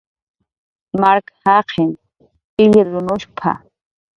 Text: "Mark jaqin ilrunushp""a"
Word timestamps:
"Mark 1.01 1.25
jaqin 1.43 1.91
ilrunushp""a" 2.65 3.51